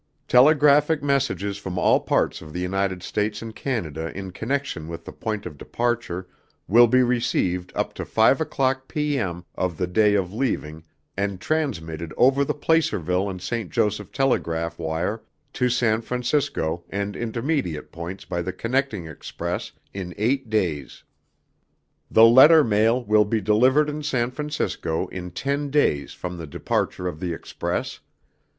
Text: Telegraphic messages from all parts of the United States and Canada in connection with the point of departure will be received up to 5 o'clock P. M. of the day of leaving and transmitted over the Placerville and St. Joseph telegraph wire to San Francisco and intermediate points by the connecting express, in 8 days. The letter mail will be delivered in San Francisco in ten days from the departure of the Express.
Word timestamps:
Telegraphic 0.27 1.03
messages 1.03 1.59
from 1.59 1.77
all 1.77 1.99
parts 1.99 2.41
of 2.41 2.53
the 2.53 2.59
United 2.59 3.03
States 3.03 3.39
and 3.43 3.55
Canada 3.55 4.11
in 4.17 4.31
connection 4.31 4.87
with 4.87 5.05
the 5.05 5.11
point 5.11 5.45
of 5.45 5.59
departure 5.59 6.27
will 6.67 6.87
be 6.87 7.03
received 7.03 7.71
up 7.75 7.93
to 7.93 8.03
5 8.03 8.41
o'clock 8.41 8.87
P. 8.87 9.19
M. 9.19 9.45
of 9.53 9.77
the 9.77 9.85
day 9.85 10.15
of 10.15 10.33
leaving 10.33 10.83
and 11.15 11.39
transmitted 11.39 12.15
over 12.17 12.43
the 12.43 12.55
Placerville 12.55 13.29
and 13.29 13.39
St. 13.39 13.69
Joseph 13.69 14.11
telegraph 14.11 14.79
wire 14.79 15.21
to 15.53 15.69
San 15.69 16.01
Francisco 16.01 16.83
and 16.89 17.15
intermediate 17.15 17.91
points 17.91 18.25
by 18.25 18.41
the 18.41 18.51
connecting 18.51 19.05
express, 19.05 19.71
in 19.93 20.15
8 20.17 20.49
days. 20.49 21.03
The 22.09 22.25
letter 22.25 22.63
mail 22.63 23.03
will 23.05 23.25
be 23.25 23.39
delivered 23.39 23.87
in 23.87 24.01
San 24.01 24.31
Francisco 24.31 25.05
in 25.09 25.29
ten 25.29 25.69
days 25.69 26.11
from 26.13 26.37
the 26.39 26.47
departure 26.47 27.07
of 27.07 27.19
the 27.19 27.33
Express. 27.33 27.99